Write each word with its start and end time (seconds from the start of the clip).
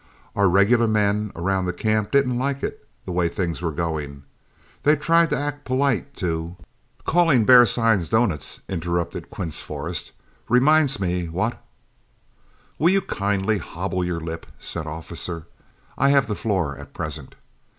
Our 0.35 0.49
regular 0.49 0.87
men 0.87 1.31
around 1.35 1.71
camp 1.77 2.09
didn't 2.09 2.39
like 2.39 2.63
it, 2.63 2.87
the 3.05 3.11
way 3.11 3.29
things 3.29 3.61
were 3.61 3.71
going. 3.71 4.23
They 4.81 4.95
tried 4.95 5.29
to 5.29 5.37
act 5.37 5.63
polite 5.63 6.15
to" 6.15 6.55
"Calling 7.05 7.45
bear 7.45 7.67
sign 7.67 7.99
doughnuts," 8.03 8.61
interrupted 8.67 9.29
Quince 9.29 9.61
Forrest, 9.61 10.11
"reminds 10.49 10.99
me 10.99 11.29
what" 11.29 11.63
"Will 12.79 12.89
you 12.89 13.01
kindly 13.01 13.59
hobble 13.59 14.03
your 14.03 14.19
lip," 14.19 14.47
said 14.57 14.87
Officer; 14.87 15.45
"I 15.99 16.09
have 16.09 16.25
the 16.25 16.33
floor 16.35 16.75
at 16.79 16.95
present. 16.95 17.35